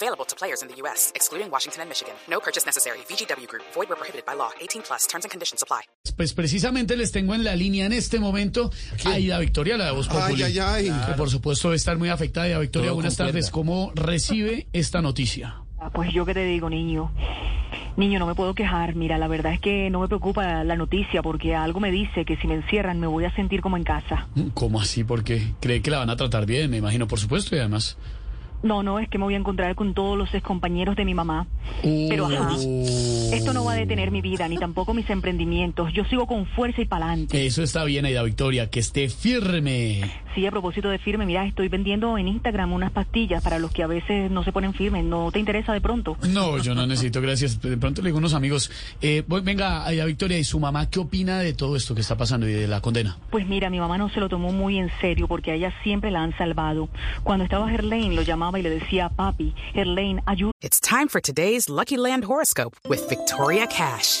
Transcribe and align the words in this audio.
Available 0.00 0.24
to 0.26 0.36
players 0.36 0.62
in 0.62 0.68
the 0.68 0.76
U.S., 0.82 1.10
excluding 1.16 1.50
Washington 1.50 1.80
and 1.82 1.88
Michigan. 1.90 2.14
No 2.30 2.38
purchase 2.38 2.64
necessary. 2.64 2.98
VGW 3.10 3.48
Group. 3.48 3.64
Void 3.74 3.88
where 3.88 3.96
prohibited 3.98 4.24
by 4.24 4.34
law. 4.36 4.50
18 4.60 4.82
plus. 4.86 5.08
Terms 5.08 5.24
and 5.24 5.30
conditions 5.32 5.60
apply. 5.62 5.82
Pues 6.16 6.32
precisamente 6.34 6.96
les 6.96 7.10
tengo 7.10 7.34
en 7.34 7.42
la 7.42 7.56
línea 7.56 7.86
en 7.86 7.92
este 7.92 8.20
momento 8.20 8.70
a 9.04 9.38
Victoria, 9.38 9.76
la 9.76 9.86
de 9.86 9.92
Voz 9.92 10.06
Populi. 10.08 10.42
Ay, 10.42 10.58
ay, 10.58 10.88
ay. 10.88 11.06
Que 11.06 11.12
por 11.14 11.28
supuesto 11.30 11.68
debe 11.68 11.76
estar 11.76 11.98
muy 11.98 12.08
afectada. 12.10 12.46
Aida 12.46 12.58
Victoria, 12.60 12.88
Todo 12.90 12.94
buenas 12.96 13.16
tardes. 13.16 13.50
¿Cómo 13.50 13.90
recibe 13.94 14.68
esta 14.72 15.02
noticia? 15.02 15.62
Ah, 15.80 15.90
Pues 15.90 16.12
yo 16.12 16.24
qué 16.24 16.34
te 16.34 16.44
digo, 16.44 16.70
niño. 16.70 17.12
Niño, 17.96 18.20
no 18.20 18.26
me 18.26 18.34
puedo 18.36 18.54
quejar. 18.54 18.94
Mira, 18.94 19.18
la 19.18 19.26
verdad 19.26 19.52
es 19.54 19.60
que 19.60 19.90
no 19.90 20.00
me 20.00 20.06
preocupa 20.06 20.62
la 20.62 20.76
noticia 20.76 21.22
porque 21.22 21.56
algo 21.56 21.80
me 21.80 21.90
dice 21.90 22.24
que 22.24 22.36
si 22.36 22.46
me 22.46 22.54
encierran 22.54 23.00
me 23.00 23.08
voy 23.08 23.24
a 23.24 23.34
sentir 23.34 23.60
como 23.60 23.76
en 23.76 23.82
casa. 23.84 24.28
¿Cómo 24.54 24.80
así? 24.80 25.02
Porque 25.02 25.54
cree 25.60 25.82
que 25.82 25.90
la 25.90 25.98
van 25.98 26.10
a 26.10 26.16
tratar 26.16 26.46
bien, 26.46 26.70
me 26.70 26.76
imagino, 26.76 27.08
por 27.08 27.18
supuesto, 27.18 27.56
y 27.56 27.58
además. 27.58 27.96
No, 28.62 28.82
no, 28.82 28.98
es 28.98 29.08
que 29.08 29.18
me 29.18 29.24
voy 29.24 29.34
a 29.34 29.36
encontrar 29.36 29.74
con 29.76 29.94
todos 29.94 30.18
los 30.18 30.34
excompañeros 30.34 30.96
de 30.96 31.04
mi 31.04 31.14
mamá. 31.14 31.46
Pero 31.82 32.26
ajá, 32.26 32.56
Uh. 32.56 33.30
esto 33.32 33.52
no 33.52 33.64
va 33.64 33.72
a 33.72 33.76
detener 33.76 34.10
mi 34.10 34.20
vida 34.20 34.48
ni 34.48 34.56
tampoco 34.58 34.94
mis 34.94 35.08
emprendimientos. 35.10 35.92
Yo 35.92 36.04
sigo 36.06 36.26
con 36.26 36.44
fuerza 36.46 36.80
y 36.82 36.86
pa'lante. 36.86 37.46
Eso 37.46 37.62
está 37.62 37.84
bien, 37.84 38.04
Aida 38.04 38.22
Victoria, 38.24 38.68
que 38.68 38.80
esté 38.80 39.08
firme. 39.08 40.00
Sí, 40.38 40.46
a 40.46 40.52
propósito 40.52 40.88
de 40.88 40.98
firme, 41.00 41.26
mira, 41.26 41.44
estoy 41.46 41.66
vendiendo 41.68 42.16
en 42.16 42.28
Instagram 42.28 42.72
unas 42.72 42.92
pastillas 42.92 43.42
para 43.42 43.58
los 43.58 43.72
que 43.72 43.82
a 43.82 43.88
veces 43.88 44.30
no 44.30 44.44
se 44.44 44.52
ponen 44.52 44.72
firmes. 44.72 45.02
¿No 45.04 45.32
te 45.32 45.40
interesa 45.40 45.72
de 45.72 45.80
pronto? 45.80 46.16
No, 46.28 46.58
yo 46.58 46.76
no 46.76 46.86
necesito, 46.86 47.20
gracias. 47.20 47.60
De 47.60 47.76
pronto 47.76 48.02
le 48.02 48.10
digo 48.10 48.18
a 48.18 48.20
unos 48.20 48.34
amigos. 48.34 48.70
Eh, 49.02 49.24
voy- 49.26 49.40
venga, 49.40 49.84
Aida 49.84 50.04
Victoria, 50.04 50.38
¿y 50.38 50.44
su 50.44 50.60
mamá 50.60 50.88
qué 50.90 51.00
opina 51.00 51.40
de 51.40 51.54
todo 51.54 51.74
esto 51.74 51.92
que 51.96 52.02
está 52.02 52.16
pasando 52.16 52.48
y 52.48 52.52
de 52.52 52.68
la 52.68 52.80
condena? 52.80 53.18
Pues 53.32 53.48
mira, 53.48 53.68
mi 53.68 53.80
mamá 53.80 53.98
no 53.98 54.10
se 54.10 54.20
lo 54.20 54.28
tomó 54.28 54.52
muy 54.52 54.78
en 54.78 54.92
serio 55.00 55.26
porque 55.26 55.50
a 55.50 55.54
ella 55.54 55.74
siempre 55.82 56.12
la 56.12 56.22
han 56.22 56.38
salvado. 56.38 56.88
Cuando 57.24 57.42
estaba 57.42 57.74
Herlane 57.74 58.14
lo 58.14 58.22
llamaba 58.22 58.60
y 58.60 58.62
le 58.62 58.70
decía, 58.70 59.08
papi, 59.08 59.52
Herlane, 59.74 60.22
ayúdame. 60.24 60.52
It's 60.60 60.80
time 60.80 61.08
for 61.08 61.20
today's 61.20 61.68
Lucky 61.68 61.96
Land 61.96 62.22
horoscope 62.26 62.76
with 62.88 63.00
Victoria 63.10 63.66
Cash. 63.66 64.20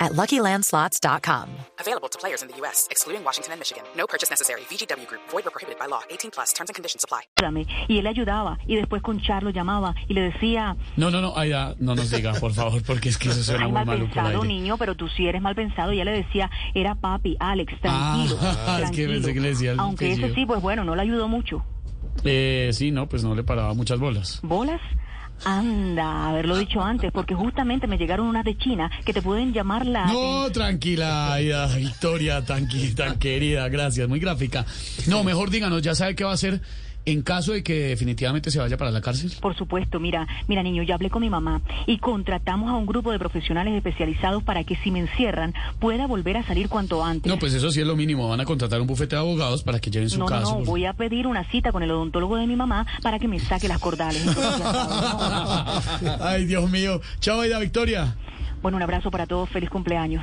at 0.00 0.12
LuckyLandSlots.com. 0.12 1.48
Available 1.80 2.08
to 2.08 2.18
players 2.18 2.42
in 2.42 2.48
the 2.48 2.56
U.S., 2.62 2.86
excluding 2.90 3.24
Washington 3.24 3.52
and 3.52 3.60
Michigan. 3.60 3.84
No 3.96 4.06
purchase 4.06 4.30
necessary. 4.30 4.62
VGW 4.70 5.06
Group. 5.06 5.22
Void 5.30 5.44
where 5.44 5.50
prohibited 5.50 5.78
by 5.78 5.86
law. 5.86 6.00
18 6.10 6.30
plus. 6.30 6.52
Terms 6.52 6.70
and 6.70 6.74
conditions 6.74 7.04
apply. 7.04 7.22
Y 7.88 7.98
él 7.98 8.04
le 8.04 8.10
ayudaba 8.10 8.58
y 8.66 8.76
después 8.76 9.02
con 9.02 9.20
Charlo 9.20 9.50
llamaba 9.50 9.94
y 10.08 10.14
le 10.14 10.22
decía, 10.22 10.76
No, 10.96 11.10
no, 11.10 11.20
no, 11.20 11.36
Aida, 11.36 11.74
no 11.78 11.94
nos 11.94 12.10
diga, 12.10 12.32
por 12.34 12.52
favor, 12.52 12.82
porque 12.82 13.08
es 13.08 13.18
que 13.18 13.28
eso 13.28 13.42
suena 13.42 13.66
ay, 13.66 13.72
muy 13.72 13.84
mal 13.84 13.98
pensado 13.98 14.44
niño, 14.44 14.76
pero 14.78 14.94
tú 14.94 15.08
sí 15.08 15.26
eres 15.26 15.40
mal 15.42 15.54
pensado. 15.54 15.92
Y 15.92 15.96
ella 15.96 16.04
le 16.06 16.22
decía, 16.22 16.50
era 16.74 16.94
papi, 16.94 17.36
Alex, 17.40 17.80
tranquilo, 17.80 18.36
Ah, 18.40 18.78
es 18.82 18.90
que 18.90 19.04
tranquilo. 19.06 19.12
pensé 19.12 19.34
que 19.34 19.40
le 19.40 19.48
decía 19.50 19.72
el 19.72 19.80
Aunque 19.80 20.12
ese 20.12 20.34
sí, 20.34 20.46
pues 20.46 20.60
bueno, 20.60 20.84
no 20.84 20.94
le 20.96 21.02
ayudó 21.02 21.28
mucho. 21.28 21.64
Eh, 22.24 22.70
sí, 22.72 22.90
no, 22.90 23.08
pues 23.08 23.22
no 23.24 23.34
le 23.34 23.44
paraba 23.44 23.74
muchas 23.74 23.98
bolas. 24.00 24.40
¿Bolas? 24.42 24.80
Anda, 25.44 26.28
haberlo 26.28 26.56
dicho 26.58 26.82
antes, 26.82 27.10
porque 27.12 27.34
justamente 27.34 27.86
me 27.86 27.96
llegaron 27.96 28.26
unas 28.26 28.44
de 28.44 28.56
China 28.56 28.90
que 29.04 29.12
te 29.12 29.22
pueden 29.22 29.52
llamar 29.52 29.86
la... 29.86 30.06
No, 30.06 30.50
tranquila, 30.50 31.32
Aida, 31.32 31.66
Victoria, 31.74 32.44
tan, 32.44 32.68
querida, 33.18 33.68
gracias, 33.68 34.08
muy 34.08 34.20
gráfica. 34.20 34.66
No, 35.06 35.24
mejor 35.24 35.50
díganos, 35.50 35.82
ya 35.82 35.94
sabe 35.94 36.14
qué 36.14 36.24
va 36.24 36.30
a 36.30 36.34
hacer 36.34 36.60
en 37.04 37.22
caso 37.22 37.52
de 37.52 37.62
que 37.62 37.88
definitivamente 37.88 38.50
se 38.50 38.58
vaya 38.58 38.76
para 38.76 38.90
la 38.90 39.00
cárcel. 39.00 39.32
Por 39.40 39.56
supuesto, 39.56 39.98
mira, 40.00 40.26
mira 40.46 40.62
niño, 40.62 40.82
ya 40.82 40.94
hablé 40.94 41.10
con 41.10 41.22
mi 41.22 41.30
mamá 41.30 41.62
y 41.86 41.98
contratamos 41.98 42.70
a 42.70 42.74
un 42.74 42.86
grupo 42.86 43.12
de 43.12 43.18
profesionales 43.18 43.74
especializados 43.74 44.42
para 44.42 44.64
que 44.64 44.76
si 44.76 44.90
me 44.90 45.00
encierran 45.00 45.54
pueda 45.78 46.06
volver 46.06 46.36
a 46.36 46.44
salir 46.44 46.68
cuanto 46.68 47.04
antes. 47.04 47.30
No, 47.30 47.38
pues 47.38 47.54
eso 47.54 47.70
sí 47.70 47.80
es 47.80 47.86
lo 47.86 47.96
mínimo, 47.96 48.28
van 48.28 48.40
a 48.40 48.44
contratar 48.44 48.80
un 48.80 48.86
bufete 48.86 49.16
de 49.16 49.20
abogados 49.20 49.62
para 49.62 49.78
que 49.80 49.90
lleven 49.90 50.10
su 50.10 50.18
no, 50.18 50.26
no, 50.26 50.30
caso. 50.30 50.58
no, 50.58 50.64
voy 50.64 50.84
a 50.84 50.92
pedir 50.92 51.26
una 51.26 51.44
cita 51.50 51.72
con 51.72 51.82
el 51.82 51.90
odontólogo 51.90 52.36
de 52.36 52.46
mi 52.46 52.56
mamá 52.56 52.86
para 53.02 53.18
que 53.18 53.28
me 53.28 53.40
saque 53.40 53.68
las 53.68 53.78
cordales. 53.78 54.24
¿no? 54.26 54.34
Ay, 56.20 56.44
Dios 56.44 56.70
mío. 56.70 57.00
Chao, 57.20 57.40
Aida, 57.40 57.58
Victoria. 57.58 58.16
Bueno, 58.62 58.76
un 58.76 58.82
abrazo 58.82 59.10
para 59.10 59.26
todos, 59.26 59.48
feliz 59.48 59.70
cumpleaños. 59.70 60.22